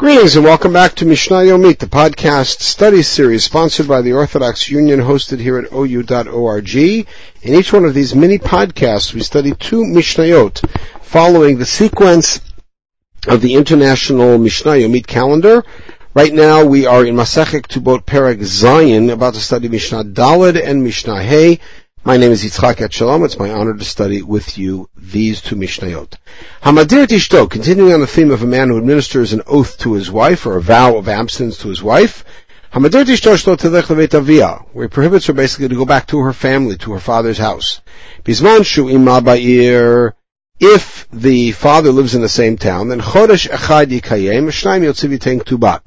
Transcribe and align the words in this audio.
Greetings 0.00 0.34
and 0.34 0.46
welcome 0.46 0.72
back 0.72 0.94
to 0.94 1.04
Mishnah 1.04 1.42
Yomit, 1.42 1.78
the 1.78 1.84
podcast 1.84 2.62
study 2.62 3.02
series 3.02 3.44
sponsored 3.44 3.86
by 3.86 4.00
the 4.00 4.14
Orthodox 4.14 4.70
Union 4.70 4.98
hosted 4.98 5.40
here 5.40 5.58
at 5.58 5.70
ou.org. 5.70 6.74
In 6.74 7.06
each 7.42 7.70
one 7.70 7.84
of 7.84 7.92
these 7.92 8.14
mini 8.14 8.38
podcasts, 8.38 9.12
we 9.12 9.20
study 9.20 9.52
two 9.52 9.84
Mishnayot 9.84 10.66
following 11.02 11.58
the 11.58 11.66
sequence 11.66 12.40
of 13.28 13.42
the 13.42 13.56
International 13.56 14.38
Mishnah 14.38 14.72
Yomit 14.76 15.06
calendar. 15.06 15.64
Right 16.14 16.32
now 16.32 16.64
we 16.64 16.86
are 16.86 17.04
in 17.04 17.14
Masechet 17.14 17.66
Ketubot 17.66 18.06
Perek 18.06 18.38
Zayin, 18.38 19.12
about 19.12 19.34
to 19.34 19.40
study 19.40 19.68
Mishnah 19.68 20.04
Daled 20.04 20.58
and 20.58 20.82
Mishnah 20.82 21.22
Hey. 21.22 21.60
My 22.02 22.16
name 22.16 22.32
is 22.32 22.42
Yitzchak 22.42 22.76
Etshalom. 22.76 23.26
It's 23.26 23.38
my 23.38 23.50
honor 23.50 23.74
to 23.74 23.84
study 23.84 24.22
with 24.22 24.56
you 24.56 24.88
these 24.96 25.42
two 25.42 25.54
Mishnayot. 25.54 26.14
Hamadir 26.62 27.06
Tishto, 27.06 27.48
continuing 27.48 27.92
on 27.92 28.00
the 28.00 28.06
theme 28.06 28.30
of 28.30 28.42
a 28.42 28.46
man 28.46 28.70
who 28.70 28.78
administers 28.78 29.34
an 29.34 29.42
oath 29.46 29.76
to 29.80 29.92
his 29.92 30.10
wife, 30.10 30.46
or 30.46 30.56
a 30.56 30.62
vow 30.62 30.96
of 30.96 31.10
abstinence 31.10 31.58
to 31.58 31.68
his 31.68 31.82
wife. 31.82 32.24
Hamadir 32.72 33.04
Tishto 33.04 33.34
Shlo 33.34 33.54
Telech 33.54 34.14
Avia, 34.14 34.64
where 34.72 34.86
he 34.86 34.88
prohibits 34.88 35.26
her 35.26 35.34
basically 35.34 35.68
to 35.68 35.74
go 35.74 35.84
back 35.84 36.06
to 36.06 36.20
her 36.20 36.32
family, 36.32 36.78
to 36.78 36.92
her 36.92 37.00
father's 37.00 37.36
house. 37.36 37.82
Bisman 38.24 38.64
Shu 38.64 38.88
Ima 38.88 39.20
Ba'ir, 39.20 40.12
if 40.58 41.06
the 41.12 41.52
father 41.52 41.92
lives 41.92 42.14
in 42.14 42.22
the 42.22 42.30
same 42.30 42.56
town, 42.56 42.88
then 42.88 43.00
Chodesh 43.00 43.46
Echad 43.46 43.88
Yikayem, 43.88 44.46
Shnayim 44.46 44.84
Yotziv 44.84 45.18
Yiteng 45.18 45.44
Tuba. 45.44 45.82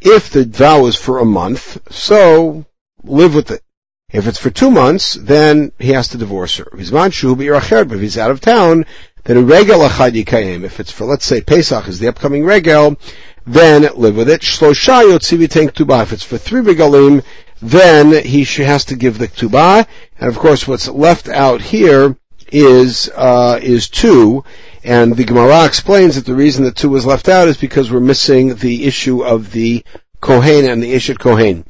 If 0.00 0.30
the 0.30 0.44
vow 0.44 0.86
is 0.86 0.96
for 0.96 1.20
a 1.20 1.24
month, 1.24 1.78
so 1.92 2.66
live 3.04 3.36
with 3.36 3.52
it. 3.52 3.62
If 4.12 4.26
it's 4.26 4.38
for 4.38 4.50
two 4.50 4.70
months, 4.70 5.14
then 5.14 5.72
he 5.78 5.92
has 5.92 6.08
to 6.08 6.18
divorce 6.18 6.58
her. 6.58 6.68
If 6.72 8.00
he's 8.00 8.18
out 8.18 8.30
of 8.30 8.40
town, 8.40 8.84
then 9.24 9.36
a 9.38 9.42
regel 9.42 9.80
achad 9.80 10.12
yikayim. 10.12 10.64
If 10.64 10.80
it's 10.80 10.92
for, 10.92 11.06
let's 11.06 11.24
say, 11.24 11.40
Pesach 11.40 11.88
is 11.88 11.98
the 11.98 12.08
upcoming 12.08 12.44
regel, 12.44 12.98
then 13.46 13.88
live 13.94 14.16
with 14.16 14.28
it. 14.28 14.42
Shlosha 14.42 15.04
yotzivi 15.10 15.72
tuba. 15.72 16.02
If 16.02 16.12
it's 16.12 16.24
for 16.24 16.36
three 16.36 16.60
regalim, 16.60 17.24
then 17.62 18.24
he 18.24 18.44
has 18.44 18.84
to 18.86 18.96
give 18.96 19.18
the 19.18 19.28
ketubah. 19.28 19.86
And 20.18 20.28
of 20.28 20.38
course, 20.38 20.68
what's 20.68 20.88
left 20.88 21.28
out 21.28 21.62
here 21.62 22.16
is 22.50 23.10
uh, 23.14 23.60
is 23.62 23.88
two. 23.88 24.44
And 24.84 25.16
the 25.16 25.24
Gemara 25.24 25.64
explains 25.64 26.16
that 26.16 26.26
the 26.26 26.34
reason 26.34 26.64
that 26.64 26.76
two 26.76 26.90
was 26.90 27.06
left 27.06 27.28
out 27.28 27.48
is 27.48 27.56
because 27.56 27.90
we're 27.90 28.00
missing 28.00 28.56
the 28.56 28.84
issue 28.84 29.22
of 29.24 29.52
the 29.52 29.84
Kohen 30.20 30.68
and 30.68 30.82
the 30.82 30.92
Ishet 30.92 31.18
Kohen. 31.18 31.64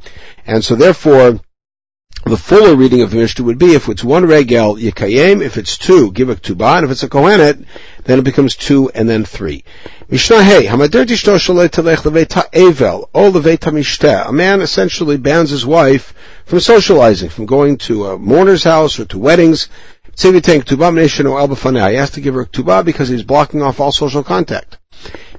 And 0.46 0.64
so 0.64 0.74
therefore, 0.74 1.40
the 2.24 2.36
fuller 2.36 2.76
reading 2.76 3.02
of 3.02 3.10
the 3.10 3.16
Mishnah 3.16 3.44
would 3.44 3.58
be 3.58 3.74
if 3.74 3.88
it's 3.88 4.04
one 4.04 4.24
regel 4.26 4.76
yikayim, 4.76 5.42
if 5.42 5.56
it's 5.56 5.76
two, 5.76 6.12
give 6.12 6.28
a 6.28 6.36
tuba, 6.36 6.64
and 6.64 6.84
if 6.84 6.92
it's 6.92 7.02
a 7.02 7.08
kohenet, 7.08 7.64
then 8.04 8.20
it 8.20 8.24
becomes 8.24 8.54
two 8.54 8.90
and 8.90 9.08
then 9.08 9.24
three. 9.24 9.64
Mishnah 10.08 10.42
hey, 10.42 10.66
hamadir 10.66 11.04
tishto 11.04 11.36
telech 11.68 12.02
leveta 12.02 12.48
evel, 12.52 13.08
o 13.12 13.32
leveta 13.32 13.72
mishteh. 13.72 14.28
A 14.28 14.32
man 14.32 14.60
essentially 14.60 15.16
bans 15.16 15.50
his 15.50 15.66
wife 15.66 16.14
from 16.46 16.60
socializing, 16.60 17.28
from 17.28 17.46
going 17.46 17.78
to 17.78 18.06
a 18.06 18.18
mourner's 18.18 18.62
house 18.62 19.00
or 19.00 19.04
to 19.06 19.18
weddings. 19.18 19.68
He 20.16 20.28
has 20.28 20.34
to 20.34 22.20
give 22.20 22.34
her 22.34 22.44
ketubah 22.44 22.84
because 22.84 23.08
he's 23.08 23.22
blocking 23.22 23.62
off 23.62 23.80
all 23.80 23.92
social 23.92 24.22
contact. 24.22 24.76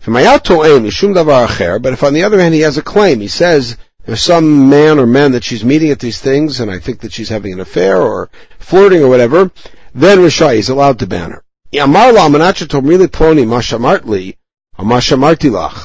But 0.05 0.15
if 0.15 2.03
on 2.03 2.13
the 2.13 2.23
other 2.25 2.41
hand 2.41 2.53
he 2.55 2.61
has 2.61 2.77
a 2.77 2.81
claim, 2.81 3.19
he 3.21 3.27
says, 3.27 3.77
there's 4.05 4.21
some 4.21 4.69
man 4.69 4.99
or 4.99 5.05
men 5.05 5.31
that 5.31 5.43
she's 5.43 5.63
meeting 5.63 5.91
at 5.91 5.99
these 5.99 6.19
things, 6.19 6.59
and 6.59 6.69
I 6.69 6.79
think 6.79 7.01
that 7.01 7.13
she's 7.13 7.29
having 7.29 7.53
an 7.53 7.59
affair 7.59 8.01
or 8.01 8.29
flirting 8.59 9.01
or 9.01 9.07
whatever, 9.07 9.51
then 9.95 10.19
Rishai 10.19 10.55
is 10.55 10.69
allowed 10.69 10.99
to 10.99 11.07
ban 11.07 11.31
her. 11.31 11.43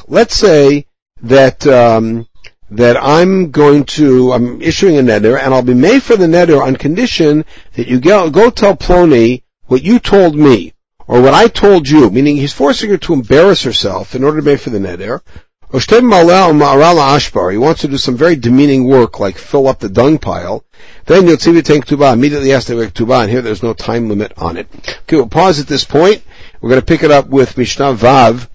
Let's 0.07 0.35
say 0.35 0.85
that 1.21 1.65
um, 1.65 2.27
that 2.71 2.97
I'm 2.97 3.51
going 3.51 3.85
to 3.85 4.31
I'm 4.33 4.61
issuing 4.61 4.97
a 4.97 5.01
neder, 5.01 5.39
and 5.39 5.53
I'll 5.53 5.61
be 5.61 5.73
made 5.73 6.03
for 6.03 6.15
the 6.15 6.27
neder 6.27 6.61
on 6.61 6.75
condition 6.75 7.45
that 7.73 7.87
you 7.87 7.99
go, 7.99 8.29
go 8.29 8.49
tell 8.49 8.75
Plony 8.75 9.43
what 9.65 9.83
you 9.83 9.99
told 9.99 10.35
me 10.35 10.73
or 11.07 11.21
what 11.21 11.33
I 11.33 11.47
told 11.47 11.89
you. 11.89 12.09
Meaning 12.09 12.37
he's 12.37 12.53
forcing 12.53 12.89
her 12.91 12.97
to 12.97 13.13
embarrass 13.13 13.63
herself 13.63 14.13
in 14.13 14.23
order 14.23 14.39
to 14.39 14.45
make 14.45 14.59
for 14.59 14.69
the 14.69 14.79
neder. 14.79 15.21
He 15.71 17.57
wants 17.57 17.81
to 17.81 17.87
do 17.87 17.97
some 17.97 18.17
very 18.17 18.35
demeaning 18.35 18.85
work, 18.85 19.19
like 19.19 19.37
fill 19.37 19.67
up 19.67 19.77
the 19.79 19.89
dung 19.89 20.17
pile. 20.17 20.63
Then 21.05 21.23
Yotzivi 21.23 21.63
Tank 21.63 21.85
Tuba 21.85 22.11
immediately 22.11 22.49
to 22.59 22.75
make 22.75 22.93
Tuba, 22.95 23.19
and 23.19 23.29
here 23.29 23.43
there's 23.43 23.61
no 23.61 23.73
time 23.73 24.09
limit 24.09 24.33
on 24.37 24.57
it. 24.57 24.67
Okay, 25.03 25.17
we'll 25.17 25.27
pause 25.27 25.59
at 25.59 25.67
this 25.67 25.85
point. 25.85 26.23
We're 26.59 26.69
going 26.69 26.81
to 26.81 26.85
pick 26.85 27.03
it 27.03 27.11
up 27.11 27.27
with 27.27 27.55
Mishnah 27.55 27.93
Vav, 27.93 28.49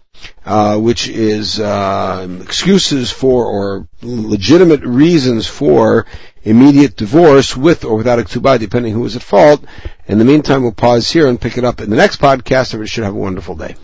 uh, 0.44 0.76
which 0.78 1.08
is 1.08 1.60
uh, 1.60 2.26
excuses 2.42 3.12
for 3.12 3.46
or 3.46 3.88
legitimate 4.02 4.82
reasons 4.82 5.46
for 5.46 6.06
immediate 6.42 6.96
divorce 6.96 7.56
with 7.56 7.84
or 7.84 7.96
without 7.96 8.18
a 8.18 8.24
Tuba, 8.24 8.58
depending 8.58 8.92
who 8.92 9.04
is 9.04 9.14
at 9.14 9.22
fault. 9.22 9.64
In 10.06 10.18
the 10.18 10.24
meantime, 10.24 10.62
we'll 10.62 10.72
pause 10.72 11.08
here 11.10 11.28
and 11.28 11.40
pick 11.40 11.58
it 11.58 11.64
up 11.64 11.80
in 11.80 11.90
the 11.90 11.96
next 11.96 12.20
podcast. 12.20 12.74
Everybody 12.74 12.88
should 12.88 13.04
have 13.04 13.14
a 13.14 13.18
wonderful 13.18 13.54
day. 13.54 13.76